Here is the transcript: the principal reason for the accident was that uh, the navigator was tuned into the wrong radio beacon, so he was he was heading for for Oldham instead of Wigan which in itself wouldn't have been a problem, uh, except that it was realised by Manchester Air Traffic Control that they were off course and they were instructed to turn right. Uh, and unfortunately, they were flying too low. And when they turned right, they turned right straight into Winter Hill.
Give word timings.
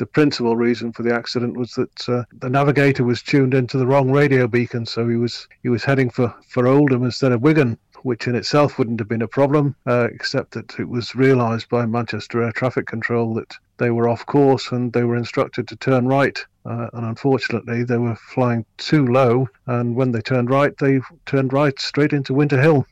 the 0.00 0.06
principal 0.06 0.56
reason 0.56 0.92
for 0.92 1.02
the 1.02 1.14
accident 1.14 1.58
was 1.58 1.74
that 1.74 2.08
uh, 2.08 2.24
the 2.40 2.48
navigator 2.48 3.04
was 3.04 3.22
tuned 3.22 3.52
into 3.52 3.76
the 3.76 3.86
wrong 3.86 4.10
radio 4.10 4.48
beacon, 4.48 4.86
so 4.86 5.06
he 5.06 5.16
was 5.16 5.46
he 5.62 5.68
was 5.68 5.84
heading 5.84 6.08
for 6.08 6.34
for 6.48 6.66
Oldham 6.66 7.04
instead 7.04 7.32
of 7.32 7.42
Wigan 7.42 7.78
which 8.02 8.26
in 8.26 8.34
itself 8.34 8.78
wouldn't 8.78 8.98
have 8.98 9.08
been 9.08 9.22
a 9.22 9.28
problem, 9.28 9.74
uh, 9.86 10.08
except 10.10 10.52
that 10.52 10.78
it 10.78 10.88
was 10.88 11.14
realised 11.14 11.68
by 11.68 11.84
Manchester 11.84 12.42
Air 12.42 12.52
Traffic 12.52 12.86
Control 12.86 13.34
that 13.34 13.54
they 13.76 13.90
were 13.90 14.08
off 14.08 14.24
course 14.26 14.72
and 14.72 14.92
they 14.92 15.04
were 15.04 15.16
instructed 15.16 15.68
to 15.68 15.76
turn 15.76 16.06
right. 16.06 16.38
Uh, 16.64 16.88
and 16.92 17.06
unfortunately, 17.06 17.84
they 17.84 17.96
were 17.98 18.16
flying 18.16 18.64
too 18.76 19.06
low. 19.06 19.48
And 19.66 19.94
when 19.94 20.12
they 20.12 20.20
turned 20.20 20.50
right, 20.50 20.76
they 20.78 21.00
turned 21.26 21.52
right 21.52 21.78
straight 21.78 22.12
into 22.12 22.34
Winter 22.34 22.60
Hill. 22.60 22.86